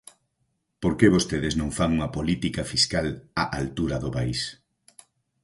Porque 0.81 1.13
vostedes 1.15 1.53
non 1.59 1.69
fan 1.77 1.89
unha 1.97 2.13
política 2.17 2.63
fiscal 2.71 3.07
á 3.41 3.43
altura 3.61 3.97
do 4.03 4.09
país. 4.17 4.39